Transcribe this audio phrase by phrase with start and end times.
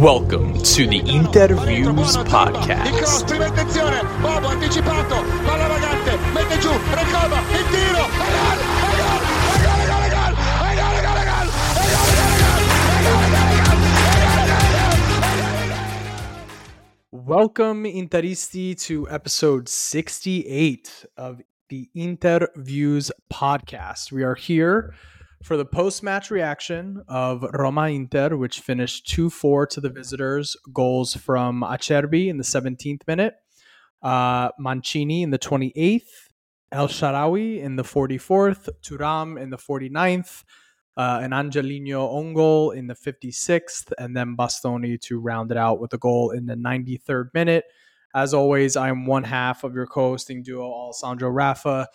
[0.00, 3.28] Welcome to the Interviews Podcast.
[17.10, 24.10] Welcome, Interisti, to episode 68 of the Interviews Podcast.
[24.10, 24.94] We are here
[25.42, 30.56] for the post match reaction of Roma Inter, which finished 2 4 to the visitors.
[30.72, 33.34] Goals from Acerbi in the 17th minute,
[34.02, 36.02] uh, Mancini in the 28th,
[36.70, 40.44] El Shaarawy in the 44th, Thuram in the 49th,
[40.96, 45.80] uh, an Angelino own goal in the 56th, and then Bastoni to round it out
[45.80, 47.64] with a goal in the 93rd minute.
[48.14, 51.88] As always, I am one half of your co-hosting duo, Alessandro Rafa,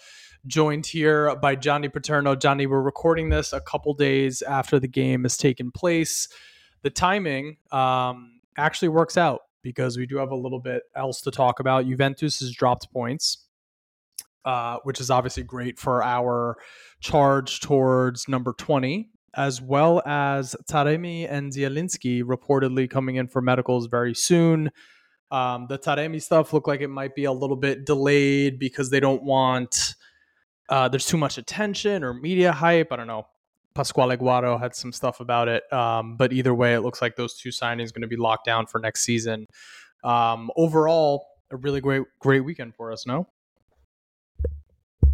[0.47, 2.35] joined here by Johnny Paterno.
[2.35, 6.27] Johnny, we're recording this a couple days after the game has taken place.
[6.83, 11.31] The timing um, actually works out because we do have a little bit else to
[11.31, 11.85] talk about.
[11.85, 13.45] Juventus has dropped points,
[14.45, 16.57] uh, which is obviously great for our
[17.01, 23.87] charge towards number 20, as well as Taremi and Zielinski reportedly coming in for medicals
[23.87, 24.71] very soon.
[25.29, 29.01] Um, the Taremi stuff looked like it might be a little bit delayed because they
[29.01, 29.95] don't want
[30.69, 32.91] uh, there's too much attention or media hype.
[32.91, 33.27] I don't know.
[33.73, 37.35] Pasquale Guarro had some stuff about it, um, but either way, it looks like those
[37.35, 39.45] two signings going to be locked down for next season.
[40.03, 43.05] Um, overall, a really great great weekend for us.
[43.05, 43.27] No.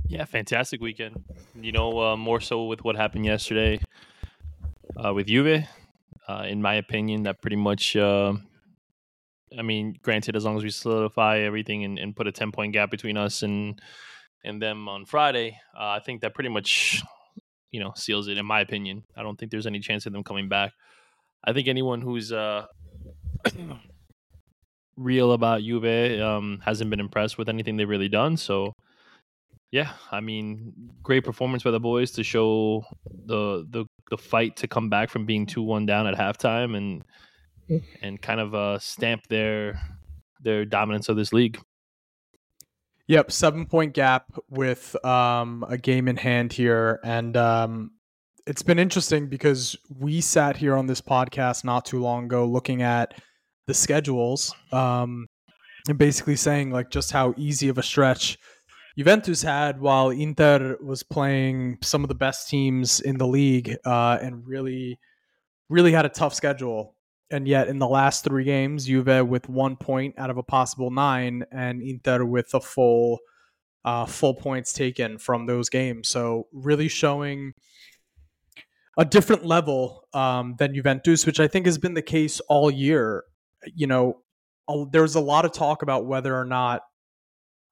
[0.08, 1.24] Yeah, fantastic weekend.
[1.60, 3.80] You know, uh, more so with what happened yesterday
[4.96, 5.66] uh, with Juve.
[6.28, 7.96] Uh, in my opinion, that pretty much.
[7.96, 8.34] Uh,
[9.58, 12.74] I mean, granted, as long as we solidify everything and, and put a ten point
[12.74, 13.82] gap between us and
[14.44, 17.02] and them on Friday, uh, I think that pretty much,
[17.72, 18.38] you know, seals it.
[18.38, 20.74] In my opinion, I don't think there's any chance of them coming back.
[21.44, 22.66] I think anyone who's uh,
[24.98, 28.38] real about Juve um, hasn't been impressed with anything they've really done.
[28.38, 28.74] So,
[29.72, 32.86] yeah, I mean, great performance by the boys to show
[33.26, 37.04] the the the fight to come back from being two one down at halftime and
[38.02, 39.82] and kind of uh, stamp their
[40.42, 41.60] their dominance of this league.
[43.08, 47.92] Yep, seven point gap with um, a game in hand here, and um,
[48.48, 52.82] it's been interesting because we sat here on this podcast not too long ago looking
[52.82, 53.14] at
[53.68, 55.28] the schedules um,
[55.88, 58.38] and basically saying like just how easy of a stretch
[58.98, 64.20] Juventus had while Inter was playing some of the best teams in the league uh,
[64.22, 65.00] and really,
[65.70, 66.96] really had a tough schedule.
[67.34, 70.92] And yet, in the last three games, Juve with one point out of a possible
[70.92, 73.20] nine, and Inter with a full,
[73.84, 76.10] uh, full points taken from those games.
[76.10, 77.54] So really showing
[79.00, 83.24] a different level um, than Juventus, which I think has been the case all year.
[83.74, 84.22] You know,
[84.70, 86.84] a, there was a lot of talk about whether or not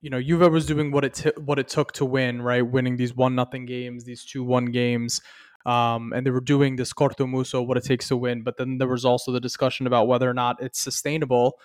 [0.01, 2.63] you know Juve was doing what it t- what it took to win, right?
[2.63, 5.21] Winning these one nothing games, these two one games,
[5.65, 8.43] um, and they were doing this corto muso, what it takes to win.
[8.43, 11.59] But then there was also the discussion about whether or not it's sustainable,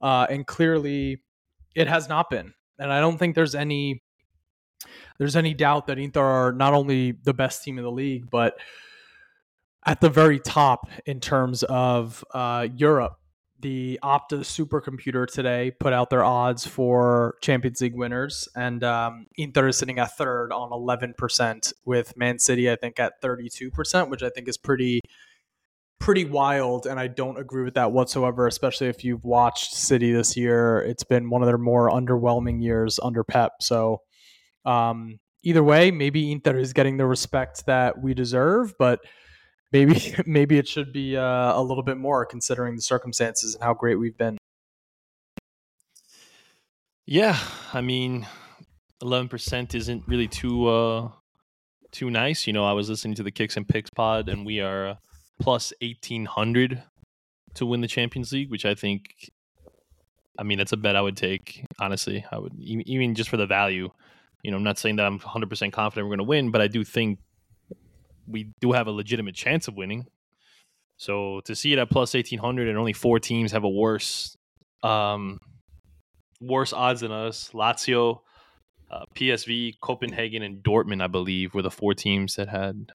[0.00, 1.22] uh, and clearly
[1.74, 2.54] it has not been.
[2.78, 4.02] And I don't think there's any
[5.18, 8.58] there's any doubt that Inter are not only the best team in the league, but
[9.86, 13.16] at the very top in terms of uh, Europe.
[13.64, 19.68] The Opta supercomputer today put out their odds for Champions League winners, and um, Inter
[19.68, 24.28] is sitting at third on 11%, with Man City, I think, at 32%, which I
[24.28, 25.00] think is pretty
[25.98, 30.36] pretty wild and I don't agree with that whatsoever especially if you've watched City this
[30.36, 30.80] year.
[30.80, 34.02] It's been one of their more underwhelming years under Pep so
[34.66, 39.00] um, either way maybe Inter is getting the respect that we deserve but
[39.74, 43.74] maybe maybe it should be uh, a little bit more considering the circumstances and how
[43.74, 44.38] great we've been.
[47.04, 47.38] Yeah,
[47.74, 48.26] I mean,
[49.02, 51.10] eleven percent isn't really too uh
[51.90, 52.46] too nice.
[52.46, 54.96] You know, I was listening to the Kicks and Picks pod, and we are
[55.40, 56.82] plus eighteen hundred
[57.54, 59.30] to win the Champions League, which I think,
[60.36, 61.64] I mean, that's a bet I would take.
[61.78, 63.90] Honestly, I would even just for the value.
[64.42, 66.60] You know, I'm not saying that I'm 100 percent confident we're going to win, but
[66.60, 67.18] I do think
[68.26, 70.06] we do have a legitimate chance of winning.
[70.96, 74.36] So to see it at plus eighteen hundred and only four teams have a worse,
[74.82, 75.40] um,
[76.40, 78.20] worse odds than us, Lazio,
[78.90, 82.92] uh, PSV, Copenhagen, and Dortmund, I believe, were the four teams that had.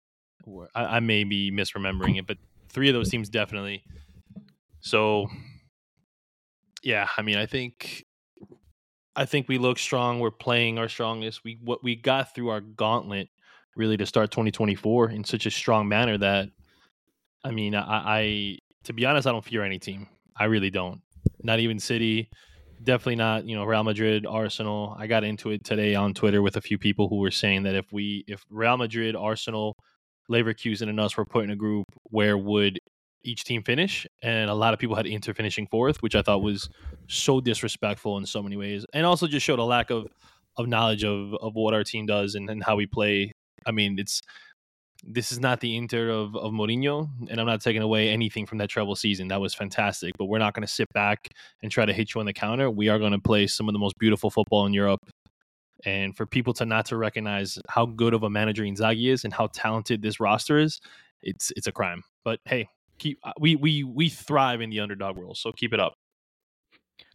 [0.73, 2.37] I, I may be misremembering it, but
[2.69, 3.83] three of those teams definitely.
[4.79, 5.27] So,
[6.81, 8.05] yeah, I mean, I think,
[9.15, 10.19] I think we look strong.
[10.19, 11.43] We're playing our strongest.
[11.43, 13.27] We what we got through our gauntlet
[13.79, 16.49] really to start 2024 in such a strong manner that
[17.43, 20.07] I mean, I, I to be honest, I don't fear any team.
[20.35, 21.01] I really don't.
[21.41, 22.29] Not even City.
[22.83, 23.45] Definitely not.
[23.45, 24.95] You know, Real Madrid, Arsenal.
[24.99, 27.75] I got into it today on Twitter with a few people who were saying that
[27.75, 29.77] if we, if Real Madrid, Arsenal,
[30.29, 32.79] Leverkusen, and us were put in a group, where would
[33.23, 34.05] each team finish?
[34.21, 36.69] And a lot of people had Inter finishing fourth, which I thought was
[37.07, 40.07] so disrespectful in so many ways, and also just showed a lack of
[40.57, 43.33] of knowledge of of what our team does and, and how we play.
[43.69, 44.21] I mean, it's
[45.03, 48.57] this is not the Inter of, of Mourinho, and I'm not taking away anything from
[48.57, 49.29] that treble season.
[49.29, 51.29] That was fantastic, but we're not going to sit back
[51.63, 52.69] and try to hit you on the counter.
[52.69, 54.99] We are going to play some of the most beautiful football in Europe.
[55.85, 59.33] And for people to not to recognize how good of a manager Inzaghi is and
[59.33, 60.81] how talented this roster is,
[61.21, 62.03] it's it's a crime.
[62.25, 62.67] But hey,
[62.97, 65.93] keep we we we thrive in the underdog world, so keep it up.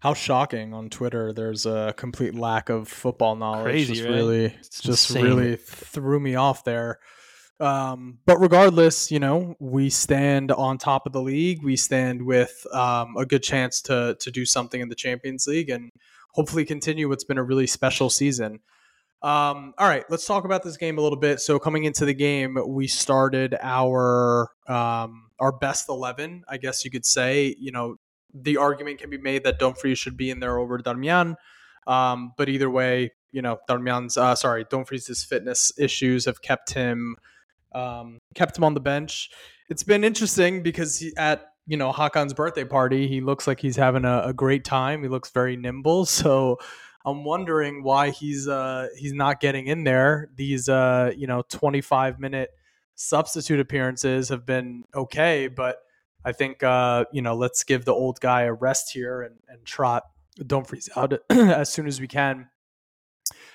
[0.00, 1.32] How shocking on Twitter!
[1.32, 3.64] There's a complete lack of football knowledge.
[3.64, 4.14] Crazy, just right?
[4.14, 5.24] really, It's just insane.
[5.24, 6.98] really threw me off there.
[7.60, 11.62] Um, but regardless, you know, we stand on top of the league.
[11.62, 15.70] We stand with um, a good chance to to do something in the Champions League
[15.70, 15.90] and
[16.32, 18.60] hopefully continue what's been a really special season.
[19.22, 21.40] Um, all right, let's talk about this game a little bit.
[21.40, 26.90] So coming into the game, we started our um, our best eleven, I guess you
[26.90, 27.56] could say.
[27.58, 27.96] You know,
[28.34, 31.36] the argument can be made that Dumfries should be in there over Darmian.
[31.86, 37.16] Um, but either way, you know, Darmian's uh, sorry, Dumfries' fitness issues have kept him
[37.72, 39.30] um, kept him on the bench.
[39.68, 43.76] It's been interesting because he, at you know Hakan's birthday party, he looks like he's
[43.76, 45.02] having a, a great time.
[45.02, 46.06] He looks very nimble.
[46.14, 46.58] So
[47.06, 50.30] I'm wondering why he's uh, he's not getting in there.
[50.36, 52.50] These uh, you know 25 minute
[52.94, 55.78] substitute appearances have been okay, but
[56.24, 59.64] I think uh, you know let's give the old guy a rest here and, and
[59.64, 60.04] trot
[60.66, 62.48] freeze out as soon as we can.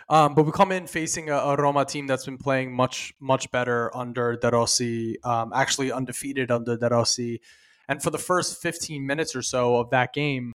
[0.08, 3.52] Um, but we come in facing a, a Roma team that's been playing much, much
[3.52, 7.42] better under De Rossi, um, actually undefeated under De Rossi.
[7.88, 10.54] And for the first 15 minutes or so of that game,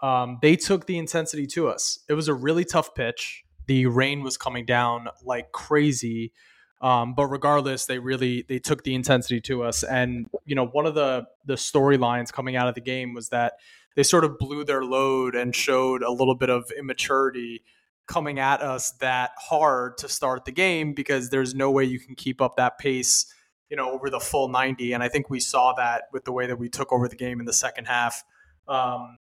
[0.00, 2.00] um, they took the intensity to us.
[2.08, 3.44] It was a really tough pitch.
[3.66, 6.32] The rain was coming down like crazy.
[6.80, 9.82] Um, but regardless, they really they took the intensity to us.
[9.82, 13.54] And you know, one of the the storylines coming out of the game was that
[13.96, 17.62] they sort of blew their load and showed a little bit of immaturity
[18.06, 22.14] coming at us that hard to start the game because there's no way you can
[22.14, 23.32] keep up that pace,
[23.70, 24.92] you know, over the full 90.
[24.92, 27.40] And I think we saw that with the way that we took over the game
[27.40, 28.22] in the second half.
[28.68, 29.16] Um,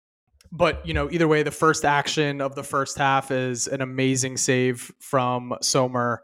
[0.52, 4.38] but you know, either way, the first action of the first half is an amazing
[4.38, 6.22] save from Sommer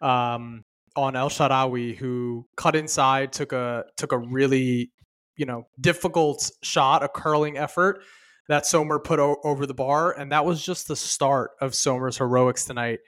[0.00, 0.64] um,
[0.98, 4.90] on El Shaarawy, who cut inside, took a took a really
[5.36, 8.00] you know difficult shot, a curling effort
[8.48, 12.18] that Sommer put o- over the bar, and that was just the start of Sommer's
[12.18, 12.98] heroics tonight.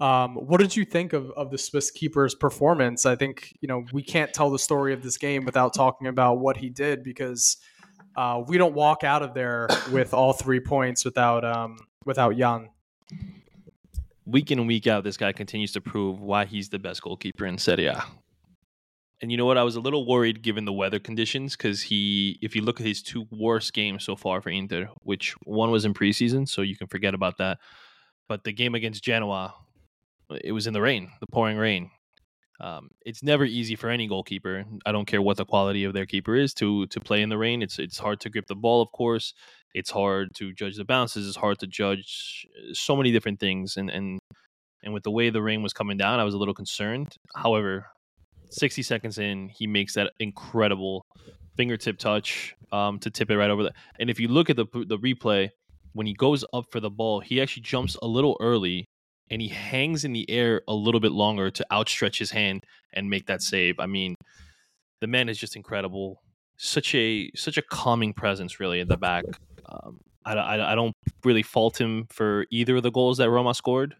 [0.00, 3.06] Um, what did you think of, of the Swiss keeper's performance?
[3.06, 6.38] I think you know we can't tell the story of this game without talking about
[6.38, 7.56] what he did because
[8.16, 12.68] uh, we don't walk out of there with all three points without um, without Jan.
[14.24, 17.46] Week in and week out, this guy continues to prove why he's the best goalkeeper
[17.46, 18.04] in Serie A.
[19.20, 19.56] And you know what?
[19.56, 22.86] I was a little worried given the weather conditions because he, if you look at
[22.86, 26.76] his two worst games so far for Inter, which one was in preseason, so you
[26.76, 27.58] can forget about that.
[28.28, 29.54] But the game against Genoa,
[30.42, 31.90] it was in the rain, the pouring rain.
[32.60, 34.64] Um, it's never easy for any goalkeeper.
[34.86, 37.38] I don't care what the quality of their keeper is to to play in the
[37.38, 37.62] rain.
[37.62, 39.34] It's it's hard to grip the ball, of course.
[39.74, 41.26] It's hard to judge the bounces.
[41.26, 43.76] It's hard to judge uh, so many different things.
[43.76, 44.20] And and
[44.84, 47.16] and with the way the rain was coming down, I was a little concerned.
[47.34, 47.86] However,
[48.50, 51.06] 60 seconds in, he makes that incredible
[51.56, 53.72] fingertip touch um, to tip it right over the.
[53.98, 55.50] And if you look at the the replay,
[55.94, 58.88] when he goes up for the ball, he actually jumps a little early
[59.32, 63.08] and he hangs in the air a little bit longer to outstretch his hand and
[63.08, 63.80] make that save.
[63.80, 64.14] I mean,
[65.00, 66.20] the man is just incredible.
[66.58, 69.24] Such a such a calming presence, really, at the back.
[69.64, 70.92] Um, I, I, I don't
[71.24, 73.96] really fault him for either of the goals that Roma scored.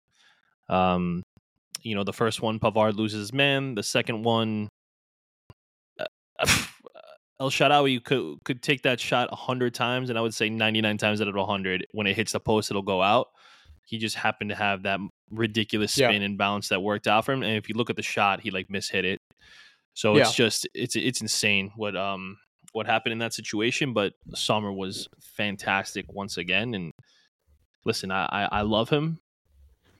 [0.68, 1.22] Um,
[1.80, 3.74] you know, the first one, Pavard loses his man.
[3.74, 4.68] The second one,
[5.98, 6.04] uh,
[7.40, 10.98] El Shaarawy could could take that shot hundred times, and I would say ninety nine
[10.98, 13.28] times out of hundred, when it hits the post, it'll go out.
[13.86, 16.08] He just happened to have that ridiculous Yeah.
[16.08, 17.42] spin and bounce that worked out for him.
[17.42, 19.20] And if you look at the shot, he like mishit it.
[19.94, 20.22] So Yeah.
[20.22, 22.38] it's just it's it's insane what um
[22.72, 23.92] what happened in that situation.
[23.92, 26.74] But Sommer was fantastic once again.
[26.74, 26.92] And
[27.84, 29.18] listen, I I, I love him.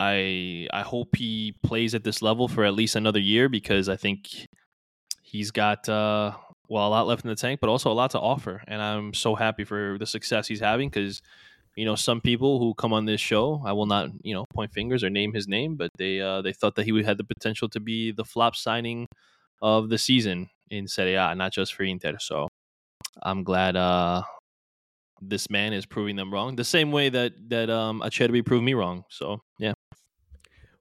[0.00, 3.96] I I hope he plays at this level for at least another year because I
[3.96, 4.48] think
[5.22, 6.32] he's got uh
[6.68, 8.62] well a lot left in the tank, but also a lot to offer.
[8.66, 11.20] And I'm so happy for the success he's having because
[11.76, 14.72] you know some people who come on this show, I will not you know point
[14.72, 17.68] fingers or name his name, but they uh, they thought that he had the potential
[17.70, 19.06] to be the flop signing
[19.60, 22.16] of the season in Serie A, not just for Inter.
[22.18, 22.48] So
[23.22, 24.22] I'm glad uh,
[25.20, 28.74] this man is proving them wrong, the same way that that um, Acerbi proved me
[28.74, 29.04] wrong.
[29.08, 29.72] So yeah.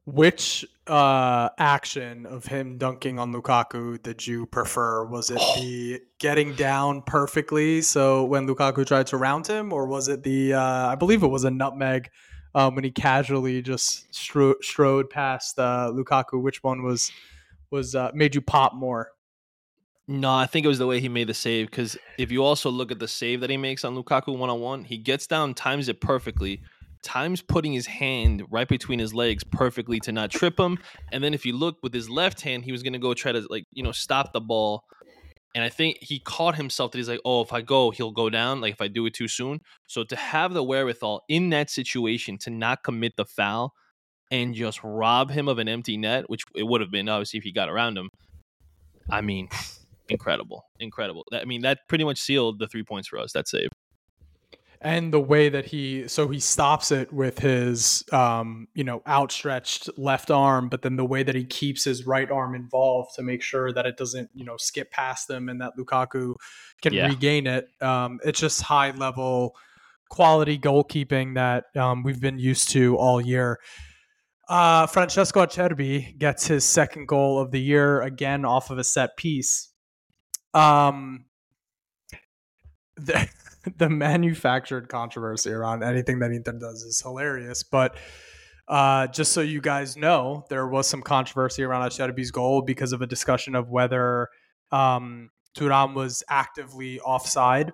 [0.05, 5.05] Which uh, action of him dunking on Lukaku did you prefer?
[5.05, 10.07] Was it the getting down perfectly, so when Lukaku tried to round him, or was
[10.07, 12.09] it the uh, I believe it was a nutmeg
[12.55, 16.41] um, when he casually just stro- strode past uh, Lukaku?
[16.41, 17.11] Which one was
[17.69, 19.11] was uh, made you pop more?
[20.07, 21.69] No, I think it was the way he made the save.
[21.69, 24.59] Because if you also look at the save that he makes on Lukaku one on
[24.59, 26.61] one, he gets down, times it perfectly,
[27.03, 30.79] times putting his hand right between his legs perfectly to not trip him.
[31.11, 33.45] And then if you look with his left hand, he was gonna go try to
[33.49, 34.85] like you know stop the ball.
[35.53, 38.29] And I think he caught himself that he's like, oh, if I go, he'll go
[38.29, 38.61] down.
[38.61, 39.59] Like if I do it too soon.
[39.87, 43.73] So to have the wherewithal in that situation to not commit the foul
[44.31, 47.43] and just rob him of an empty net, which it would have been obviously if
[47.43, 48.09] he got around him.
[49.09, 49.49] I mean,
[50.07, 51.25] incredible, incredible.
[51.33, 53.33] I mean, that pretty much sealed the three points for us.
[53.33, 53.69] That save.
[54.83, 59.89] And the way that he so he stops it with his um you know outstretched
[59.95, 63.43] left arm but then the way that he keeps his right arm involved to make
[63.43, 66.33] sure that it doesn't you know skip past them and that Lukaku
[66.81, 67.07] can Yeah.
[67.07, 67.67] regain it.
[67.79, 69.55] Um it's just high level
[70.09, 73.59] quality goalkeeping that um, we've been used to all year.
[74.49, 79.15] Uh Francesco Acerbi gets his second goal of the year again off of a set
[79.15, 79.69] piece.
[80.55, 81.25] Um
[82.97, 83.29] the,
[83.77, 87.63] the manufactured controversy around anything that Inter does is hilarious.
[87.63, 87.95] But
[88.67, 93.01] uh, just so you guys know, there was some controversy around Acerbi's goal because of
[93.01, 94.29] a discussion of whether
[94.71, 97.73] um, Thuram was actively offside.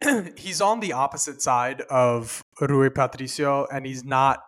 [0.36, 4.40] he's on the opposite side of Rui Patricio, and he's not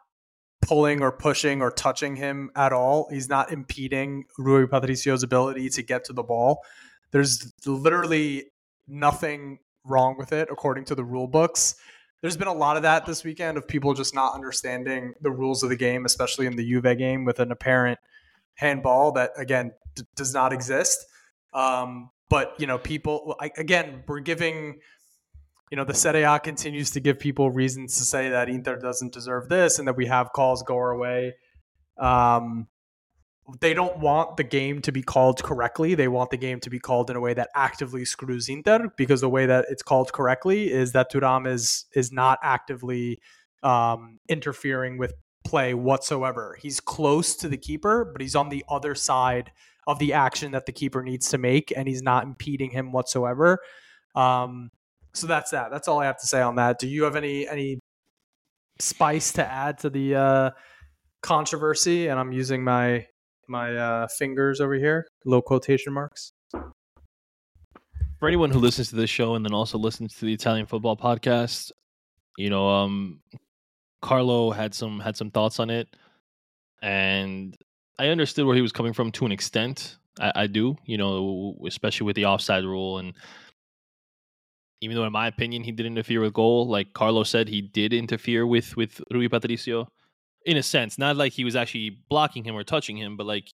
[0.62, 3.08] pulling or pushing or touching him at all.
[3.10, 6.60] He's not impeding Rui Patricio's ability to get to the ball.
[7.10, 8.44] There's literally
[8.88, 11.76] nothing wrong with it according to the rule books.
[12.20, 15.62] There's been a lot of that this weekend of people just not understanding the rules
[15.62, 17.98] of the game, especially in the Juve game with an apparent
[18.54, 21.04] handball that again d- does not exist.
[21.52, 24.80] Um, but you know, people I, again, we're giving.
[25.70, 29.12] You know, the Serie A continues to give people reasons to say that Inter doesn't
[29.12, 31.34] deserve this, and that we have calls go our way.
[31.98, 32.68] Um,
[33.60, 35.94] they don't want the game to be called correctly.
[35.94, 39.20] They want the game to be called in a way that actively screws Inter because
[39.20, 43.20] the way that it's called correctly is that Thuram is is not actively
[43.62, 45.12] um, interfering with
[45.44, 46.56] play whatsoever.
[46.60, 49.52] He's close to the keeper, but he's on the other side
[49.86, 53.58] of the action that the keeper needs to make, and he's not impeding him whatsoever.
[54.14, 54.70] Um,
[55.12, 55.70] so that's that.
[55.70, 56.78] That's all I have to say on that.
[56.78, 57.78] Do you have any any
[58.80, 60.50] spice to add to the uh,
[61.22, 62.08] controversy?
[62.08, 63.06] And I'm using my
[63.48, 66.32] my uh, fingers over here, low quotation marks.
[68.18, 70.96] For anyone who listens to this show and then also listens to the Italian football
[70.96, 71.72] podcast,
[72.38, 73.20] you know, um,
[74.02, 75.88] Carlo had some had some thoughts on it,
[76.82, 77.56] and
[77.98, 79.98] I understood where he was coming from to an extent.
[80.20, 83.14] I, I do, you know, especially with the offside rule, and
[84.80, 87.92] even though in my opinion he did interfere with goal, like Carlo said, he did
[87.92, 89.88] interfere with with Rui Patricio,
[90.44, 93.50] in a sense, not like he was actually blocking him or touching him, but like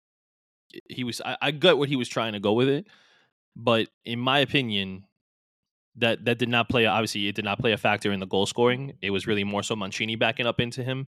[0.89, 1.21] he was.
[1.25, 2.87] I, I got what he was trying to go with it,
[3.57, 5.05] but in my opinion,
[5.97, 6.87] that that did not play.
[6.87, 8.95] Obviously, it did not play a factor in the goal scoring.
[9.03, 11.07] It was really more so Mancini backing up into him.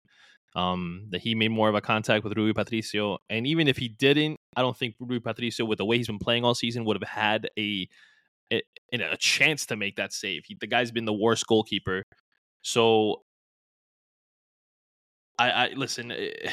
[0.54, 3.88] Um, that he made more of a contact with Rui Patricio, and even if he
[3.88, 6.96] didn't, I don't think Rui Patricio, with the way he's been playing all season, would
[6.96, 7.86] have had a
[8.50, 10.44] a, a chance to make that save.
[10.46, 12.04] He, the guy's been the worst goalkeeper,
[12.62, 13.22] so
[15.38, 16.12] I, I listen.
[16.12, 16.30] eh,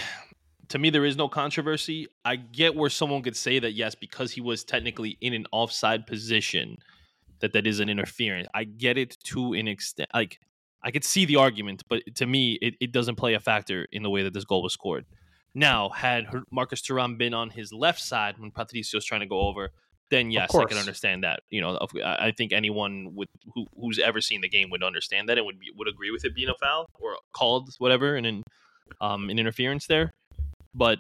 [0.70, 2.08] To me, there is no controversy.
[2.26, 6.08] I get where someone could say that yes, because he was technically in an offside
[6.08, 6.78] position,
[7.42, 8.48] that that is an interference.
[8.56, 10.10] I get it to an extent.
[10.16, 10.40] Like
[10.82, 14.02] I could see the argument, but to me, it, it doesn't play a factor in
[14.02, 15.06] the way that this goal was scored.
[15.54, 19.42] Now, had Marcus Thuram been on his left side when Patricio was trying to go
[19.42, 19.70] over,
[20.10, 21.42] then yes, I can understand that.
[21.52, 25.38] You know, I think anyone would who, who's ever seen the game would understand that
[25.38, 28.44] and would be, would agree with it being a foul or called whatever and an
[29.02, 30.14] um an interference there.
[30.74, 31.00] But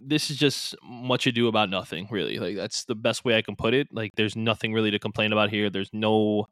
[0.00, 2.38] this is just much ado about nothing, really.
[2.38, 3.88] Like that's the best way I can put it.
[3.92, 5.70] Like there's nothing really to complain about here.
[5.70, 6.48] There's no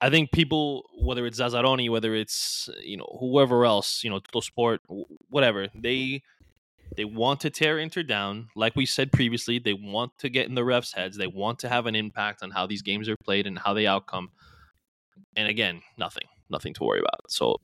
[0.00, 4.78] I think people, whether it's Zazzaroni, whether it's you know whoever else, you know, Tuttosport,
[5.28, 6.22] whatever, they
[6.96, 8.48] they want to tear Inter down.
[8.54, 11.16] Like we said previously, they want to get in the refs' heads.
[11.16, 13.86] They want to have an impact on how these games are played and how they
[13.86, 14.30] outcome.
[15.36, 17.30] And again, nothing, nothing to worry about.
[17.30, 17.56] So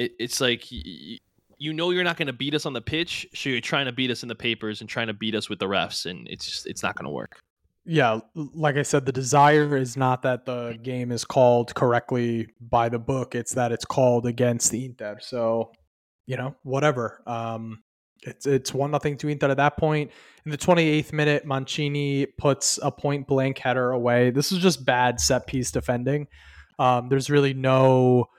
[0.00, 3.50] it, it's like you know you're not going to beat us on the pitch, so
[3.50, 5.66] you're trying to beat us in the papers and trying to beat us with the
[5.66, 7.38] refs, and it's just it's not going to work.
[7.84, 12.88] yeah, like I said, the desire is not that the game is called correctly by
[12.88, 15.18] the book; it's that it's called against the Inter.
[15.20, 15.72] So,
[16.26, 17.22] you know, whatever.
[17.26, 17.82] Um,
[18.22, 20.10] it's it's one nothing to Inter at that point.
[20.44, 24.30] In the 28th minute, Mancini puts a point blank header away.
[24.30, 26.26] This is just bad set piece defending.
[26.78, 28.30] Um, there's really no,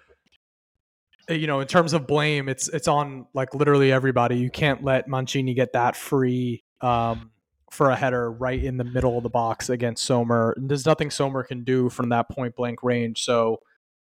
[1.29, 4.37] you know, in terms of blame, it's it's on like literally everybody.
[4.37, 6.63] You can't let Mancini get that free.
[6.81, 7.31] Um,
[7.71, 10.53] for a header right in the middle of the box against Sommer.
[10.57, 13.23] There's nothing Sommer can do from that point blank range.
[13.23, 13.61] So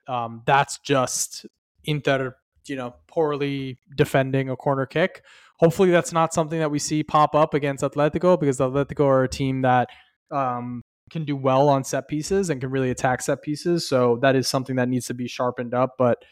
[0.07, 1.45] um, that's just
[1.83, 5.23] Inter, you know, poorly defending a corner kick.
[5.59, 9.29] Hopefully, that's not something that we see pop up against Atletico because Atletico are a
[9.29, 9.89] team that
[10.31, 13.87] um, can do well on set pieces and can really attack set pieces.
[13.87, 15.95] So that is something that needs to be sharpened up.
[15.99, 16.23] But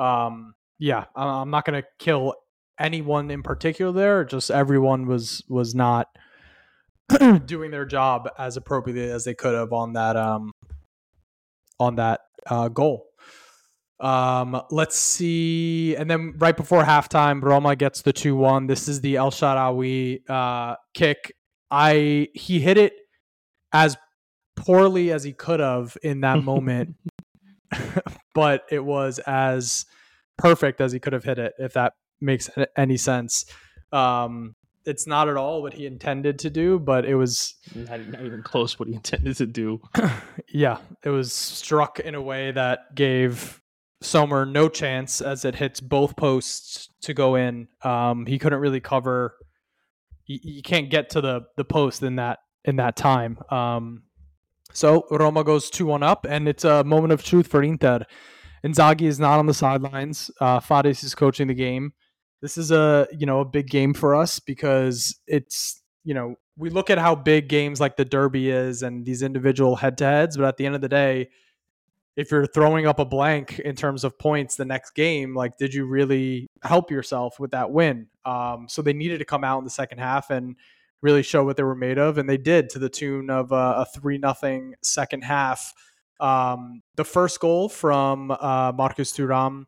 [0.00, 2.34] um, yeah, I'm not going to kill
[2.78, 4.24] anyone in particular there.
[4.24, 6.08] Just everyone was was not
[7.44, 10.52] doing their job as appropriately as they could have on that um
[11.78, 13.06] on that uh, goal.
[13.98, 18.66] Um, let's see, and then right before halftime, Roma gets the two one.
[18.66, 21.34] This is the El Shaarawy uh, kick.
[21.70, 22.94] I he hit it
[23.72, 23.96] as
[24.56, 26.96] poorly as he could have in that moment,
[28.34, 29.86] but it was as
[30.38, 31.54] perfect as he could have hit it.
[31.58, 33.46] If that makes any sense.
[33.92, 34.54] Um,
[34.86, 38.42] it's not at all what he intended to do, but it was not, not even
[38.42, 39.80] close what he intended to do.
[40.48, 43.60] yeah, it was struck in a way that gave
[44.02, 47.68] Sommer no chance as it hits both posts to go in.
[47.82, 49.36] Um, he couldn't really cover.
[50.24, 53.38] You, you, can't get to the the post in that in that time.
[53.50, 54.04] Um,
[54.72, 58.04] so Roma goes two one up, and it's a moment of truth for Inter.
[58.64, 60.30] Inzaghi is not on the sidelines.
[60.40, 61.92] Uh, Fares is coaching the game
[62.40, 66.70] this is a you know a big game for us because it's you know we
[66.70, 70.36] look at how big games like the derby is and these individual head to heads
[70.36, 71.28] but at the end of the day
[72.16, 75.72] if you're throwing up a blank in terms of points the next game like did
[75.72, 79.64] you really help yourself with that win um, so they needed to come out in
[79.64, 80.56] the second half and
[81.02, 83.74] really show what they were made of and they did to the tune of uh,
[83.78, 85.72] a three nothing second half.
[86.18, 89.64] Um, the first goal from uh, Marcus Thuram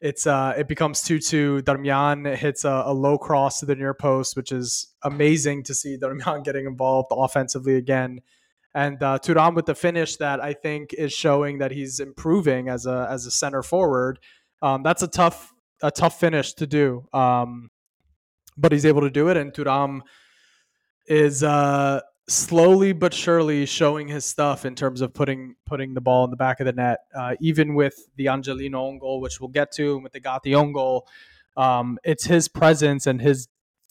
[0.00, 4.36] it's uh it becomes 2-2 Darmian hits a, a, low cross to the near post
[4.36, 8.20] which is amazing to see Darmian getting involved offensively again.
[8.72, 9.18] And uh,
[9.54, 13.30] with the finish that I think is showing that he's improving as a as a
[13.30, 14.18] center forward
[14.62, 17.70] um, that's a tough a tough finish to do um,
[18.56, 20.00] but he's able to do it and Thuram
[21.10, 26.24] is uh slowly but surely showing his stuff in terms of putting putting the ball
[26.24, 27.00] in the back of the net.
[27.14, 30.72] Uh, even with the Angelino goal, which we'll get to, and with the Gatti own
[30.72, 31.08] goal,
[31.56, 33.48] um, it's his presence and his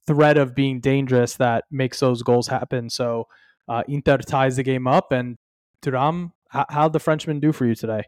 [0.08, 2.89] threat of being dangerous that makes those goals happen.
[2.89, 3.27] So
[3.67, 5.38] uh, Inter ties the game up, and
[5.82, 8.03] Thuram, how, how'd the Frenchman do for you today?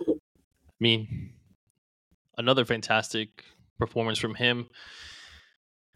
[0.00, 1.34] I mean,
[2.36, 3.44] another fantastic
[3.78, 4.68] performance from him.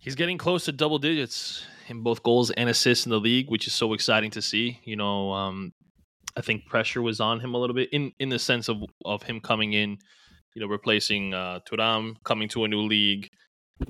[0.00, 3.66] He's getting close to double digits in both goals and assists in the league, which
[3.66, 4.80] is so exciting to see.
[4.84, 5.74] You know, um,
[6.36, 9.22] I think pressure was on him a little bit in in the sense of of
[9.22, 9.98] him coming in,
[10.54, 13.28] you know, replacing uh, Thuram, coming to a new league.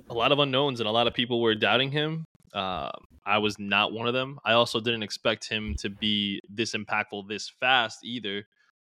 [0.08, 2.24] A lot of unknowns and a lot of people were doubting him.
[2.52, 2.90] Uh,
[3.24, 4.40] I was not one of them.
[4.44, 8.46] I also didn't expect him to be this impactful this fast either.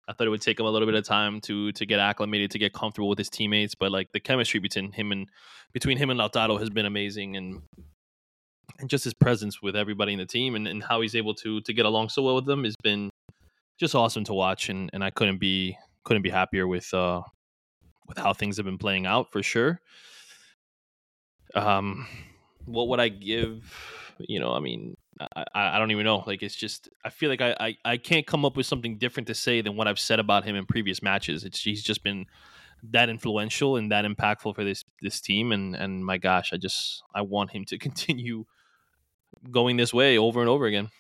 [0.09, 2.51] I thought it would take him a little bit of time to to get acclimated,
[2.53, 3.75] to get comfortable with his teammates.
[3.75, 5.29] But like the chemistry between him and
[5.73, 7.63] between him and Lautaro has been amazing, and
[8.79, 11.61] and just his presence with everybody in the team and, and how he's able to
[11.63, 13.11] to get along so well with them has been
[13.79, 17.23] just awesome to watch and, and I couldn't be couldn't be happier with uh
[18.07, 19.81] with how things have been playing out for sure.
[21.55, 22.07] Um
[22.65, 23.63] what would I give
[24.19, 26.25] you know, I mean I, I don't even know.
[26.27, 29.27] Like it's just I feel like I, I, I can't come up with something different
[29.29, 31.45] to say than what I've said about him in previous matches.
[31.45, 32.27] It's he's just been
[32.91, 37.03] that influential and that impactful for this this team and and my gosh, I just
[37.15, 38.45] I want him to continue
[39.51, 40.91] going this way over and over again.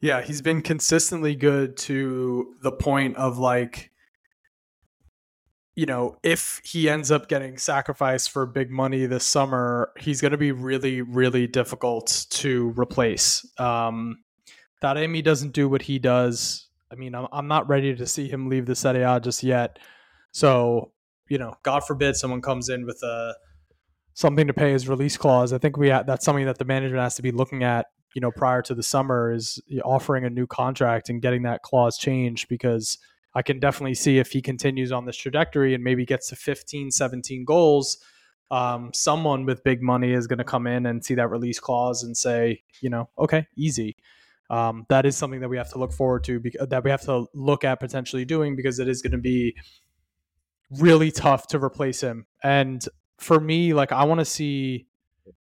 [0.00, 3.90] Yeah, he's been consistently good to the point of like,
[5.78, 10.32] you know, if he ends up getting sacrificed for big money this summer, he's going
[10.32, 13.46] to be really, really difficult to replace.
[13.60, 14.24] Um,
[14.82, 16.66] Taremi doesn't do what he does.
[16.90, 19.78] I mean, I'm, I'm not ready to see him leave the Serie A just yet.
[20.32, 20.90] So,
[21.28, 23.34] you know, God forbid someone comes in with a
[24.14, 25.52] something to pay his release clause.
[25.52, 27.86] I think we ha- that's something that the management has to be looking at.
[28.16, 31.96] You know, prior to the summer, is offering a new contract and getting that clause
[31.96, 32.98] changed because
[33.38, 36.90] I can definitely see if he continues on this trajectory and maybe gets to 15,
[36.90, 37.98] 17 goals,
[38.50, 42.02] um, someone with big money is going to come in and see that release clause
[42.02, 43.96] and say, you know, okay, easy.
[44.50, 47.02] Um, that is something that we have to look forward to, bec- that we have
[47.02, 49.54] to look at potentially doing because it is going to be
[50.70, 52.26] really tough to replace him.
[52.42, 52.82] And
[53.18, 54.86] for me, like I want to see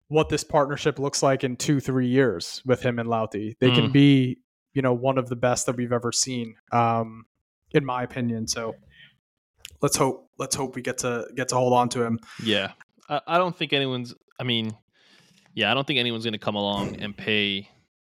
[0.08, 3.56] what this partnership looks like in two, three years with him and Lauti.
[3.60, 3.94] They can Mm.
[3.94, 4.38] be,
[4.74, 7.26] you know, one of the best that we've ever seen, um,
[7.74, 8.48] in my opinion.
[8.48, 8.76] So
[9.82, 12.20] let's hope let's hope we get to get to hold on to him.
[12.44, 12.72] Yeah,
[13.10, 14.16] I, I don't think anyone's.
[14.40, 14.72] I mean,
[15.54, 17.70] yeah, I don't think anyone's going to come along and pay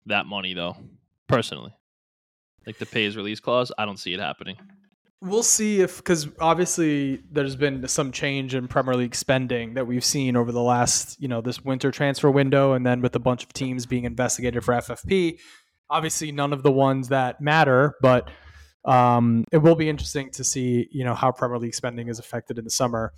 [0.08, 0.76] that money though.
[1.28, 1.74] Personally,
[2.66, 4.58] like the pay his release clause, I don't see it happening.
[5.22, 10.04] We'll see if because obviously there's been some change in Premier League spending that we've
[10.04, 13.44] seen over the last you know this winter transfer window, and then with a bunch
[13.44, 15.40] of teams being investigated for FFP.
[15.92, 18.30] Obviously, none of the ones that matter, but
[18.86, 22.58] um, it will be interesting to see you know how Premier League spending is affected
[22.58, 23.14] in the summer.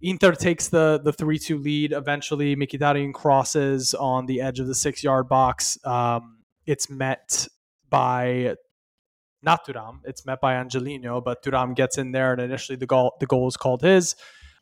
[0.00, 1.92] Inter takes the the three two lead.
[1.92, 5.78] Eventually, Mkhitaryan crosses on the edge of the six yard box.
[5.84, 7.46] Um, it's met
[7.88, 8.56] by
[9.42, 9.98] not Thuram.
[10.04, 13.48] It's met by Angelino, but Thuram gets in there, and initially the goal the goal
[13.48, 14.16] is called his.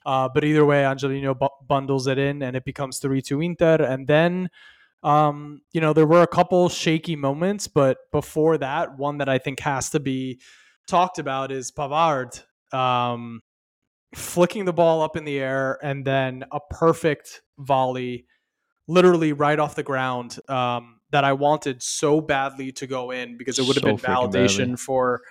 [0.05, 3.77] Uh, but either way, Angelino bu- bundles it in, and it becomes three two Inter.
[3.77, 4.49] And then,
[5.03, 9.39] um, you know, there were a couple shaky moments, but before that, one that I
[9.39, 10.41] think has to be
[10.89, 13.41] talked about is Pavard um,
[14.15, 18.27] flicking the ball up in the air, and then a perfect volley,
[18.89, 20.39] literally right off the ground.
[20.49, 23.99] Um, that I wanted so badly to go in because it would have So been
[23.99, 24.77] validation badly.
[24.77, 25.23] for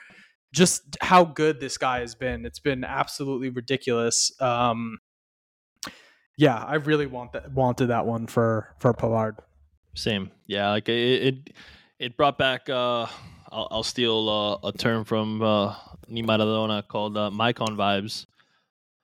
[0.52, 2.46] just how good this guy has been.
[2.46, 4.30] It's been absolutely ridiculous.
[4.42, 4.98] Um,
[6.38, 9.38] yeah, I really want that wanted that one for for Pavard.
[9.94, 10.70] Same, yeah.
[10.70, 11.54] Like it, it,
[12.00, 12.70] it brought back.
[12.70, 13.08] Uh,
[13.52, 15.76] I'll, I'll steal uh, a term from uh,
[16.08, 18.26] Ni Maradona called uh, Maicon vibes.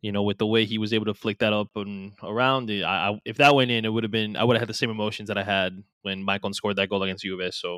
[0.01, 2.69] You know, with the way he was able to flick that up and around.
[2.69, 4.37] I, I, if that went in, it would have been.
[4.37, 7.01] I would have had the same emotions that I had when Maicon scored that goal
[7.01, 7.51] against Juve.
[7.55, 7.77] So,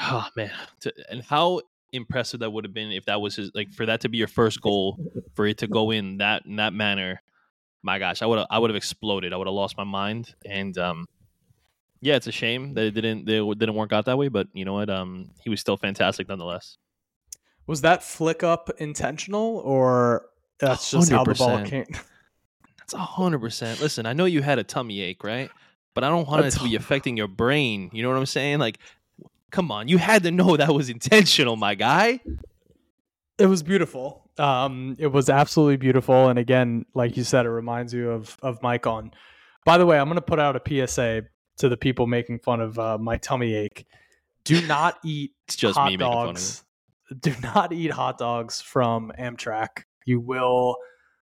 [0.00, 0.52] oh man,
[1.10, 1.60] and how
[1.92, 4.28] impressive that would have been if that was his like for that to be your
[4.28, 4.98] first goal,
[5.34, 7.20] for it to go in that in that manner.
[7.82, 9.34] My gosh, I would have I would have exploded.
[9.34, 10.34] I would have lost my mind.
[10.46, 11.06] And um,
[12.00, 14.28] yeah, it's a shame that it didn't that didn't work out that way.
[14.28, 14.88] But you know what?
[14.88, 16.76] Um, he was still fantastic nonetheless.
[17.66, 20.26] Was that flick up intentional or
[20.58, 21.86] that's just how the ball came?
[22.78, 23.80] That's a hundred percent.
[23.80, 25.48] Listen, I know you had a tummy ache, right?
[25.94, 27.88] But I don't want it to be affecting your brain.
[27.92, 28.58] You know what I'm saying?
[28.58, 28.78] Like,
[29.52, 32.18] come on, you had to know that was intentional, my guy.
[33.38, 34.28] It was beautiful.
[34.38, 38.60] Um, it was absolutely beautiful, and again, like you said, it reminds you of of
[38.60, 39.12] Maicon.
[39.64, 41.22] By the way, I'm going to put out a PSA
[41.60, 43.86] to the people making fun of uh, my tummy ache.
[44.44, 46.64] Do not eat It's just hot me making fun of dogs.
[47.20, 49.84] Do not eat hot dogs from Amtrak.
[50.04, 50.76] You will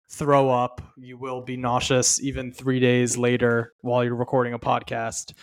[0.09, 0.81] throw up.
[0.97, 5.33] You will be nauseous even three days later while you're recording a podcast.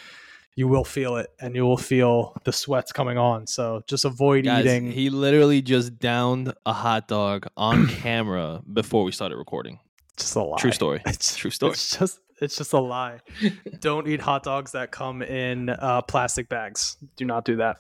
[0.55, 3.47] You will feel it, and you will feel the sweats coming on.
[3.47, 4.91] So just avoid Guys, eating.
[4.91, 9.81] he literally just downed a hot dog on camera before we started recording.
[10.17, 10.57] just a lie.
[10.59, 11.03] True story.
[11.07, 11.73] It's True story.
[11.73, 13.21] It's just it's just a lie.
[13.81, 16.97] Don't eat hot dogs that come in uh, plastic bags.
[17.17, 17.79] Do not do that.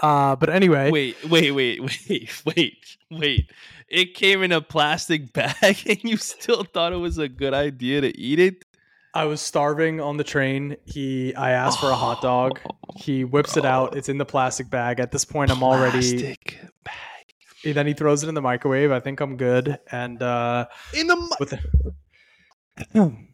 [0.00, 3.50] Uh, but anyway, Wait, wait, wait, wait, wait, wait.
[3.88, 8.00] It came in a plastic bag and you still thought it was a good idea
[8.00, 8.64] to eat it?
[9.12, 10.76] I was starving on the train.
[10.86, 12.58] He, I asked for a hot dog.
[12.96, 13.96] He whips it out.
[13.96, 14.98] It's in the plastic bag.
[14.98, 15.98] At this point, I'm already.
[16.00, 17.74] Plastic bag.
[17.74, 18.90] Then he throws it in the microwave.
[18.90, 19.78] I think I'm good.
[19.92, 21.54] And uh, In the mi- with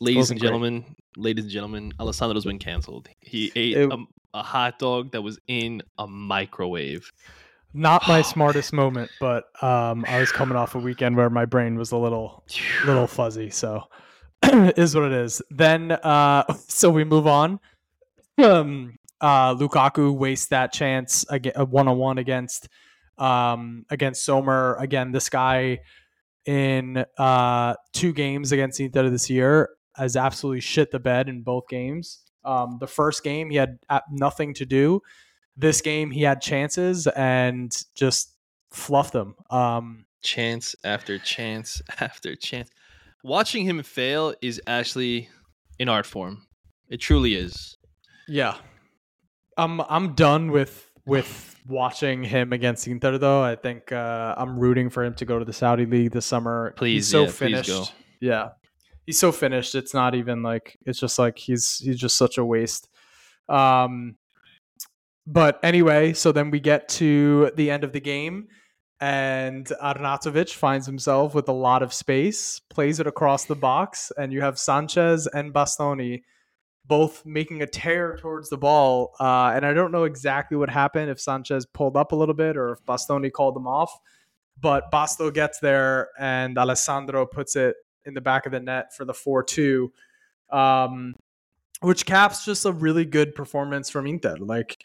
[0.00, 0.46] Ladies and great.
[0.48, 0.84] gentlemen,
[1.16, 3.08] ladies and gentlemen, Alessandro's been canceled.
[3.20, 3.98] He ate It- a,
[4.34, 7.10] a hot dog that was in a microwave.
[7.74, 11.44] not my Oh, smartest moment, but um, I was coming off a weekend where my
[11.46, 12.44] brain was a little
[12.86, 13.82] little fuzzy so
[14.42, 17.58] is what it is then uh so we move on
[18.42, 22.68] um uh lukaku wastes that chance again a one-on-one against
[23.18, 25.80] um against sommer again this guy
[26.46, 31.68] in uh two games against inter this year has absolutely shit the bed in both
[31.68, 33.78] games um the first game he had
[34.10, 35.00] nothing to do
[35.56, 38.34] this game he had chances and just
[38.70, 42.70] fluffed them um chance after chance after chance.
[43.22, 45.28] Watching him fail is actually
[45.80, 46.46] an art form.
[46.88, 47.76] It truly is.
[48.26, 48.54] Yeah.
[49.56, 53.42] I'm I'm done with with watching him against Inter though.
[53.42, 56.72] I think uh, I'm rooting for him to go to the Saudi league this summer.
[56.76, 57.94] Please, he's so yeah, finished.
[58.20, 58.48] Yeah.
[59.08, 59.74] He's so finished.
[59.74, 62.90] It's not even like it's just like he's he's just such a waste.
[63.48, 64.16] Um
[65.26, 68.48] but anyway, so then we get to the end of the game
[69.00, 74.30] and Arnautovic finds himself with a lot of space, plays it across the box, and
[74.30, 76.20] you have Sanchez and Bastoni
[76.84, 79.14] both making a tear towards the ball.
[79.18, 82.58] Uh, and I don't know exactly what happened if Sanchez pulled up a little bit
[82.58, 83.98] or if Bastoni called him off.
[84.60, 89.04] But Basto gets there and Alessandro puts it in the back of the net for
[89.04, 89.92] the 4 2,
[90.50, 91.14] um,
[91.80, 94.36] which caps just a really good performance from Inter.
[94.38, 94.82] Like,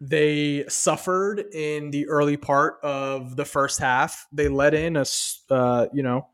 [0.00, 4.26] they suffered in the early part of the first half.
[4.30, 5.06] They let in a,
[5.50, 6.28] uh, you know,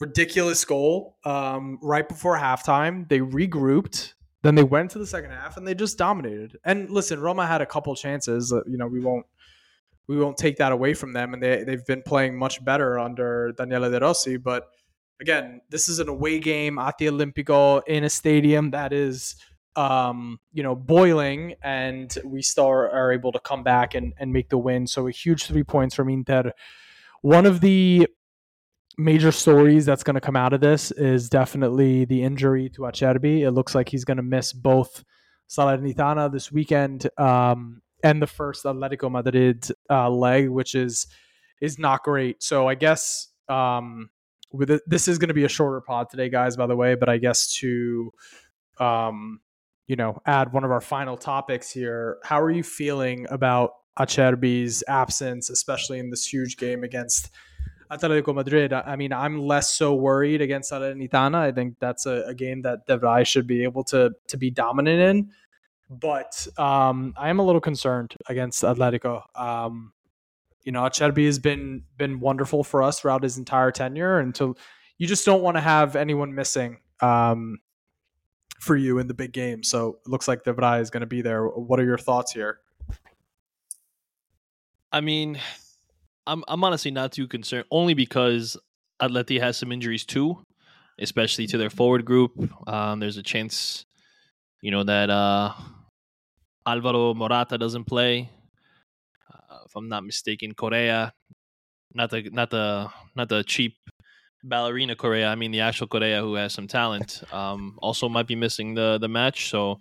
[0.00, 3.08] ridiculous goal um, right before halftime.
[3.08, 4.12] They regrouped.
[4.42, 6.58] Then they went to the second half and they just dominated.
[6.64, 8.52] And listen, Roma had a couple chances.
[8.52, 9.26] Uh, you know, we won't
[10.06, 13.52] we won't take that away from them, and they they've been playing much better under
[13.52, 14.36] Daniele De Rossi.
[14.36, 14.68] But
[15.20, 19.36] again, this is an away game at the Olimpico in a stadium that is
[19.76, 24.48] um, you know, boiling, and we still are, able to come back and, and make
[24.48, 24.86] the win.
[24.86, 26.52] So a huge three points from Inter.
[27.20, 28.08] One of the
[28.98, 33.40] major stories that's going to come out of this is definitely the injury to Acerbi.
[33.40, 35.04] It looks like he's going to miss both
[35.50, 41.06] Salernitana this weekend um, and the first Atletico Madrid uh, leg, which is
[41.60, 42.42] is not great.
[42.42, 44.10] So I guess um,
[44.52, 46.56] with it, this is going to be a shorter pod today, guys.
[46.56, 48.12] By the way, but I guess to
[48.78, 49.40] um,
[49.86, 52.18] you know, add one of our final topics here.
[52.24, 57.30] How are you feeling about Acerbi's absence, especially in this huge game against
[57.90, 58.72] Atletico Madrid?
[58.72, 61.36] I mean, I'm less so worried against Salernitana.
[61.36, 64.50] I think that's a, a game that De Vrij should be able to to be
[64.50, 65.30] dominant in.
[65.88, 69.22] But um, I am a little concerned against Atletico.
[69.38, 69.92] Um,
[70.66, 74.54] you know, Acerbi has been been wonderful for us throughout his entire tenure, and to
[74.98, 76.80] you just don't want to have anyone missing.
[77.00, 77.58] Um,
[78.58, 79.62] for you in the big game.
[79.62, 81.46] So it looks like De Vrij is going to be there.
[81.46, 82.60] What are your thoughts here?
[84.92, 85.38] I mean,
[86.26, 88.56] I'm I'm honestly not too concerned, only because
[89.00, 90.38] Atleti has some injuries too,
[90.98, 92.32] especially to their forward group.
[92.66, 93.84] Um, there's a chance,
[94.62, 95.52] you know, that uh,
[96.66, 98.30] Alvaro Morata doesn't play.
[99.64, 101.12] If I'm not mistaken, Correa,
[101.94, 103.74] not the not the not the cheap
[104.44, 105.28] ballerina Correa.
[105.28, 108.98] I mean the actual Correa who has some talent, um, also might be missing the
[108.98, 109.50] the match.
[109.50, 109.80] So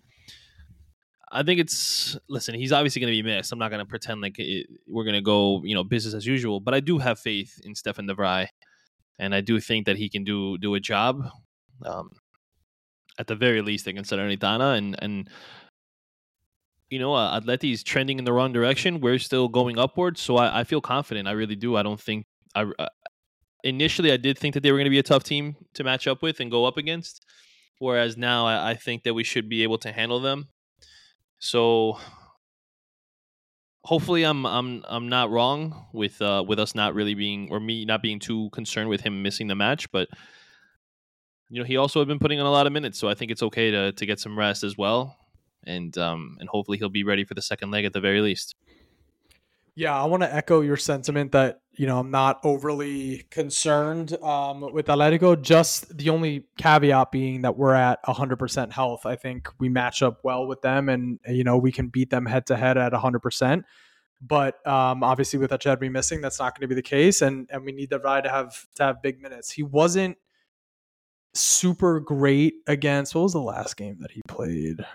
[1.31, 2.55] I think it's listen.
[2.55, 3.51] He's obviously going to be missed.
[3.51, 6.25] I'm not going to pretend like it, we're going to go you know business as
[6.25, 6.59] usual.
[6.59, 8.47] But I do have faith in Stefan De Vrij,
[9.19, 11.21] and I do think that he can do do a job.
[11.83, 12.11] Um,
[13.17, 15.29] at the very least against Salernitana and and
[16.89, 19.01] you know, uh, Atleti is trending in the wrong direction.
[19.01, 21.27] We're still going upwards, so I, I feel confident.
[21.27, 21.75] I really do.
[21.75, 22.65] I don't think I
[23.63, 26.07] initially I did think that they were going to be a tough team to match
[26.07, 27.25] up with and go up against.
[27.79, 30.47] Whereas now I, I think that we should be able to handle them.
[31.39, 31.97] So
[33.83, 37.85] hopefully I'm I'm I'm not wrong with uh with us not really being or me
[37.85, 40.07] not being too concerned with him missing the match, but
[41.49, 43.31] you know, he also had been putting on a lot of minutes, so I think
[43.31, 45.17] it's okay to to get some rest as well.
[45.65, 48.55] And um and hopefully he'll be ready for the second leg at the very least.
[49.77, 54.61] Yeah, I want to echo your sentiment that you know I'm not overly concerned um,
[54.73, 55.41] with Atletico.
[55.41, 59.05] Just the only caveat being that we're at 100% health.
[59.05, 62.25] I think we match up well with them, and you know we can beat them
[62.25, 63.63] head to head at 100%.
[64.21, 67.65] But um, obviously, with Acerbi missing, that's not going to be the case, and and
[67.65, 69.51] we need De Vrij to have to have big minutes.
[69.51, 70.17] He wasn't
[71.33, 74.85] super great against what was the last game that he played?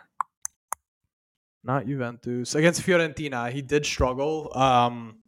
[1.62, 3.50] Not Juventus against Fiorentina.
[3.52, 4.50] He did struggle.
[4.56, 5.18] Um,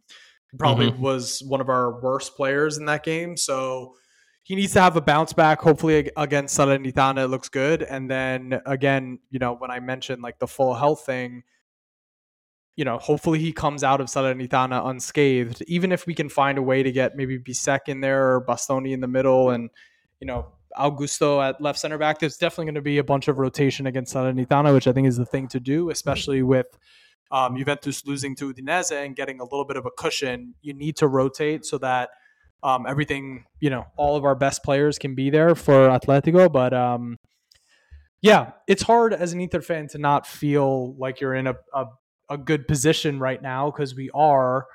[0.57, 1.01] probably mm-hmm.
[1.01, 3.37] was one of our worst players in that game.
[3.37, 3.95] So
[4.43, 5.61] he needs to have a bounce back.
[5.61, 7.83] Hopefully against Salernitana, it looks good.
[7.83, 11.43] And then again, you know, when I mentioned like the full health thing,
[12.75, 15.63] you know, hopefully he comes out of Salernitana unscathed.
[15.67, 18.91] Even if we can find a way to get maybe Bisseck in there or Bastoni
[18.91, 19.69] in the middle, and
[20.19, 22.19] you know, Augusto at left center back.
[22.19, 25.17] There's definitely going to be a bunch of rotation against Salernitana, which I think is
[25.17, 26.67] the thing to do, especially with
[27.31, 30.55] um, Juventus losing to Udinese and getting a little bit of a cushion.
[30.61, 32.09] You need to rotate so that
[32.61, 36.51] um, everything, you know, all of our best players can be there for Atletico.
[36.51, 37.17] But um,
[38.21, 41.85] yeah, it's hard as an Inter fan to not feel like you're in a, a,
[42.29, 44.65] a good position right now because we are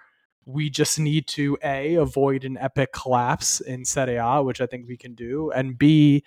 [0.48, 4.88] we just need to a avoid an epic collapse in Serie A, which I think
[4.88, 6.24] we can do, and b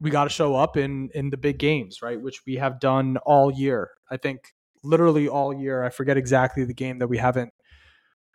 [0.00, 2.20] we got to show up in in the big games, right?
[2.20, 3.92] Which we have done all year.
[4.10, 5.84] I think literally all year.
[5.84, 7.52] I forget exactly the game that we haven't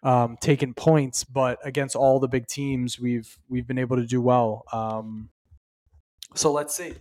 [0.03, 4.21] um, taken points, but against all the big teams, we've we've been able to do
[4.21, 4.63] well.
[4.71, 5.31] Um,
[6.33, 6.93] so let's see.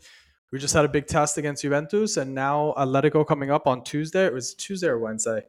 [0.51, 4.27] We just had a big test against Juventus, and now Atletico coming up on Tuesday.
[4.27, 5.45] It was Tuesday or Wednesday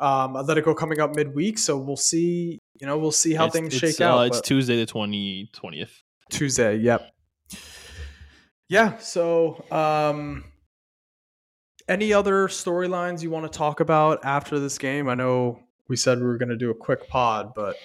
[0.00, 2.58] Um, Atletico coming up midweek, so we'll see.
[2.80, 4.18] You know, we'll see how It's- things it's, shake out.
[4.18, 5.90] Uh, it's Tuesday the 20, 20th.
[6.30, 6.76] Tuesday.
[6.76, 7.10] Yep.
[8.68, 8.98] Yeah.
[8.98, 10.44] So, um,
[11.88, 15.08] any other storylines you want to talk about after this game?
[15.08, 15.58] I know
[15.88, 17.76] we said we were going to do a quick pod, but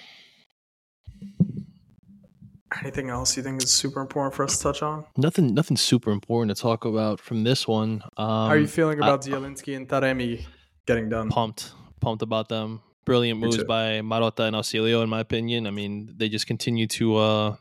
[2.82, 5.04] anything else you think is super important for us to touch on?
[5.16, 8.02] Nothing, nothing super important to talk about from this one.
[8.16, 10.44] Um, How are you feeling I- about Zielinski and Taremi
[10.86, 11.28] getting done?
[11.30, 11.72] pumped,
[12.04, 12.82] pumped about them.
[13.04, 15.66] Brilliant moves by Marotta and Ausilio, in my opinion.
[15.66, 17.56] I mean, they just continue to uh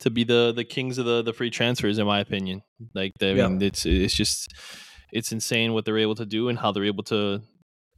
[0.00, 2.62] to be the the kings of the the free transfers, in my opinion.
[2.94, 3.48] Like, I Yeah.
[3.48, 4.52] mean, it's it's just
[5.12, 7.42] it's insane what they're able to do and how they're able to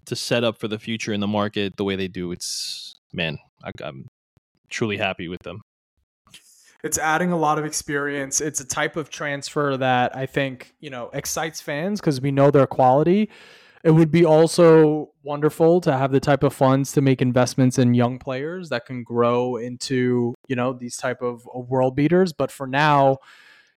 [0.06, 2.32] to set up for the future in the market the way they do.
[2.32, 4.06] It's man, I, I'm
[4.70, 5.60] truly happy with them.
[6.82, 8.42] It's adding a lot of experience.
[8.42, 12.50] It's a type of transfer that I think, you know, excites fans because we know
[12.50, 13.30] their quality.
[13.84, 17.92] It would be also wonderful to have the type of funds to make investments in
[17.92, 22.32] young players that can grow into, you know, these type of of world beaters.
[22.32, 23.18] But for now,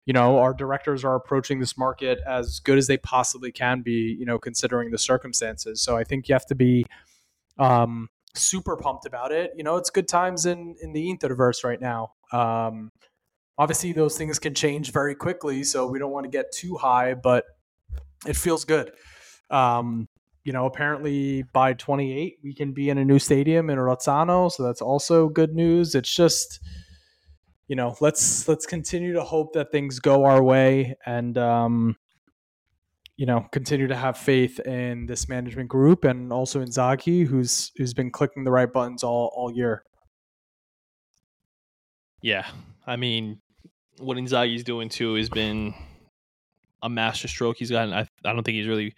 [0.05, 4.15] you know, our directors are approaching this market as good as they possibly can be,
[4.19, 5.81] you know, considering the circumstances.
[5.81, 6.85] So I think you have to be
[7.59, 9.53] um, super pumped about it.
[9.57, 12.13] You know, it's good times in in the Interverse right now.
[12.31, 12.91] Um,
[13.57, 17.15] obviously, those things can change very quickly, so we don't want to get too high,
[17.15, 17.45] but
[18.27, 18.93] it feels good.
[19.51, 20.09] Um,
[20.45, 24.63] you know, apparently by 28 we can be in a new stadium in Rozzano, so
[24.63, 25.95] that's also good news.
[25.95, 26.61] It's just
[27.67, 31.97] you know, let's let's continue to hope that things go our way and um
[33.17, 37.71] you know, continue to have faith in this management group and also in Zaki who's
[37.77, 39.85] who's been clicking the right buttons all all year.
[42.23, 42.47] Yeah,
[42.87, 43.41] I mean,
[43.99, 45.75] what Inzaghi's doing too has been
[46.83, 47.57] a master stroke.
[47.59, 47.95] He's gotten.
[47.95, 48.95] I, I don't think he's really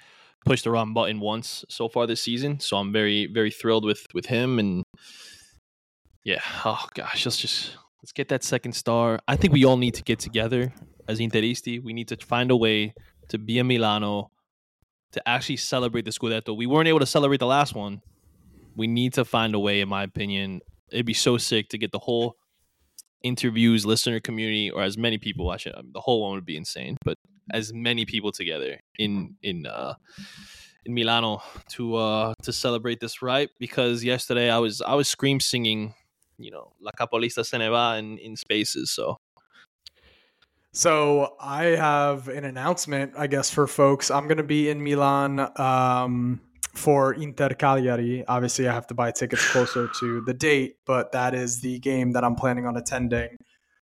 [0.46, 2.60] pushed the wrong button once so far this season.
[2.60, 4.84] So I'm very very thrilled with with him and
[6.24, 6.40] yeah.
[6.64, 9.20] Oh gosh, let's just let's get that second star.
[9.28, 10.72] I think we all need to get together
[11.08, 11.82] as Interisti.
[11.82, 12.94] We need to find a way
[13.28, 14.30] to be in Milano
[15.12, 16.56] to actually celebrate the Scudetto.
[16.56, 18.02] We weren't able to celebrate the last one.
[18.76, 20.60] We need to find a way, in my opinion.
[20.90, 22.36] It'd be so sick to get the whole
[23.22, 25.50] interviews, listener community, or as many people.
[25.50, 27.18] Um, the whole one would be insane, but
[27.52, 29.94] as many people together in in uh,
[30.84, 33.50] in Milano to uh, to celebrate this right.
[33.58, 35.94] Because yesterday I was I was scream singing,
[36.38, 38.90] you know, La Capolista se ne va in, in spaces.
[38.90, 39.18] So
[40.76, 44.10] So I have an announcement, I guess, for folks.
[44.10, 46.40] I'm going to be in Milan um,
[46.74, 48.26] for Inter Cagliari.
[48.28, 52.12] Obviously, I have to buy tickets closer to the date, but that is the game
[52.12, 53.38] that I'm planning on attending.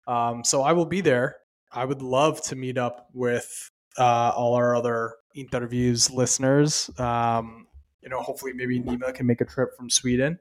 [0.07, 1.35] Um, so I will be there.
[1.71, 6.89] I would love to meet up with uh, all our other interviews listeners.
[6.97, 7.67] Um,
[8.01, 10.39] you know, hopefully, maybe Nima can make a trip from Sweden.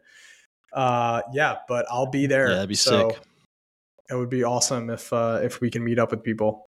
[0.72, 2.48] Uh, yeah, but I'll be there.
[2.48, 3.20] Yeah, that'd be So sick.
[4.10, 6.66] It would be awesome if uh, if we can meet up with people.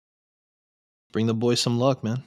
[1.12, 2.24] bring the boys some luck, man.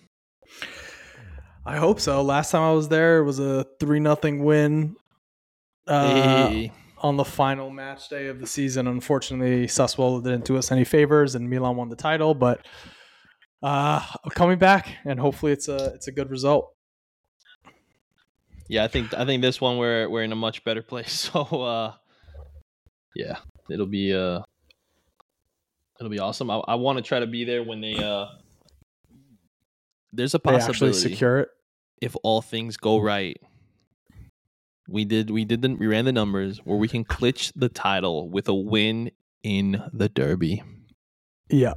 [1.66, 2.23] I hope so.
[2.23, 4.97] Last time I was there, it was a three nothing win
[5.87, 6.73] uh, Hey.
[7.01, 8.87] On the final match day of the season.
[8.87, 12.35] Unfortunately, Sassuolo didn't do us any favors, and Milan won the title.
[12.35, 12.67] But
[13.63, 14.01] uh,
[14.35, 16.73] coming back, and hopefully, it's a it's a good result.
[18.69, 21.29] Yeah, I think I think this one we're we're in a much better place.
[21.33, 21.95] So uh
[23.17, 24.41] yeah, it'll be uh
[25.99, 26.51] it'll be awesome.
[26.51, 28.27] I, I want to try to be there when they uh
[30.13, 31.49] there's a They actually possibility secure it.
[32.01, 33.37] if all things go right.
[34.90, 38.29] We did we did the we ran the numbers where we can clinch the title
[38.29, 39.11] with a win
[39.42, 40.62] in the derby.
[41.48, 41.74] Yeah,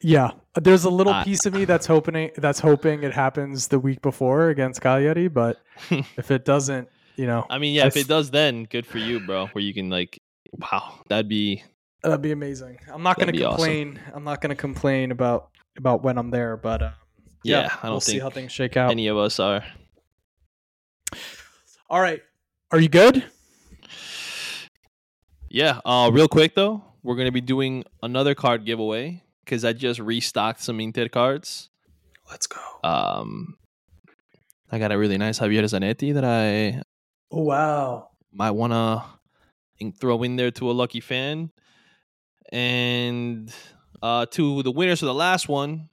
[0.00, 0.32] yeah.
[0.54, 4.48] There's a little piece of me that's hoping that's hoping it happens the week before
[4.50, 8.64] against Cagliari, but if it doesn't, you know, I mean, yeah, if it does then
[8.64, 10.20] good for you, bro, where you can like
[10.52, 11.62] wow, that'd be
[12.02, 12.78] That'd be amazing.
[12.92, 13.56] I'm not gonna be awesome.
[13.56, 14.00] complain.
[14.14, 16.92] I'm not going to complain about about when I'm there, but um,
[17.42, 18.90] yeah, yeah, I don't we'll see how things shake out.
[18.90, 19.64] any of us are.
[21.90, 22.22] All right,
[22.70, 23.24] are you good?
[25.48, 25.80] Yeah.
[25.84, 30.60] Uh, real quick though, we're gonna be doing another card giveaway because I just restocked
[30.62, 31.70] some Inter cards.
[32.30, 32.60] Let's go.
[32.84, 33.56] Um,
[34.70, 36.82] I got a really nice Javier Zanetti that I
[37.30, 38.08] Oh wow.
[38.32, 39.04] might wanna
[39.98, 41.50] throw in there to a lucky fan,
[42.52, 43.52] and
[44.02, 45.88] uh, to the winners of the last one,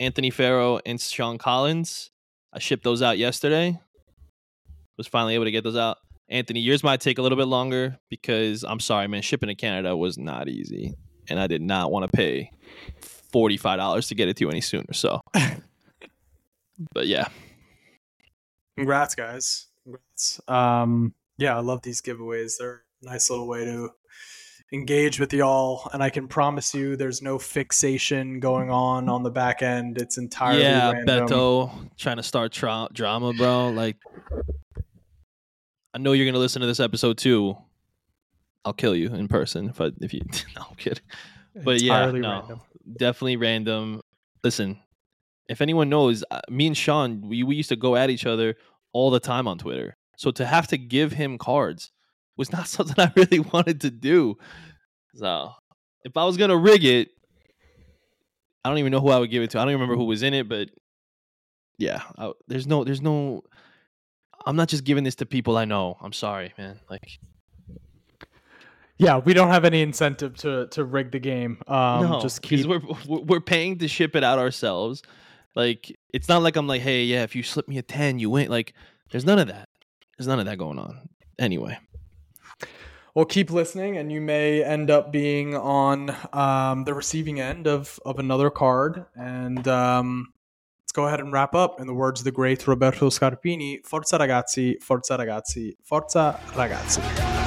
[0.00, 2.10] Anthony Farrow and Sean Collins.
[2.52, 3.78] I shipped those out yesterday.
[4.98, 5.98] Was finally able to get those out.
[6.28, 9.22] Anthony, yours might take a little bit longer because I'm sorry, man.
[9.22, 10.94] Shipping to Canada was not easy,
[11.28, 12.50] and I did not want to pay
[13.00, 14.92] forty five dollars to get it to you any sooner.
[14.92, 15.22] So,
[16.92, 17.28] but yeah,
[18.78, 19.66] Congrats, guys.
[19.82, 20.40] Congrats.
[20.46, 22.58] Um, yeah, I love these giveaways.
[22.58, 23.90] They're a nice little way to
[24.72, 25.90] engage with y'all.
[25.92, 29.98] And I can promise you there's no fixation going on on the back end.
[29.98, 31.26] It's entirely yeah, random.
[31.26, 33.70] Beto trying to start tra- drama, bro.
[33.70, 33.96] Like,
[35.98, 37.56] I know you're gonna listen to this episode too.
[38.64, 40.20] I'll kill you in person if I if you.
[40.56, 41.02] no, I'm kidding.
[41.56, 42.60] But yeah, no, random.
[42.96, 44.02] definitely random.
[44.44, 44.78] Listen,
[45.48, 48.54] if anyone knows, uh, me and Sean, we, we used to go at each other
[48.92, 49.96] all the time on Twitter.
[50.16, 51.90] So to have to give him cards
[52.36, 54.38] was not something I really wanted to do.
[55.16, 55.50] So
[56.04, 57.08] if I was gonna rig it,
[58.64, 59.58] I don't even know who I would give it to.
[59.58, 60.68] I don't even remember who was in it, but
[61.76, 63.42] yeah, I, there's no, there's no.
[64.48, 65.98] I'm not just giving this to people I know.
[66.00, 66.80] I'm sorry, man.
[66.88, 67.18] Like,
[68.96, 71.58] Yeah, we don't have any incentive to to rig the game.
[71.66, 72.64] Um, no, just keep.
[72.66, 75.02] we're we're paying to ship it out ourselves.
[75.54, 78.30] Like, it's not like I'm like, hey, yeah, if you slip me a ten, you
[78.30, 78.48] win.
[78.48, 78.72] Like,
[79.10, 79.68] there's none of that.
[80.16, 81.10] There's none of that going on.
[81.38, 81.78] Anyway,
[83.14, 88.00] Well, keep listening, and you may end up being on um, the receiving end of
[88.06, 89.04] of another card.
[89.14, 90.32] And um,
[90.98, 91.80] go ahead and wrap up.
[91.80, 97.37] In the words of the great Roberto Scarpini, "Forza ragazzi, forza ragazzi, forza ragazzi."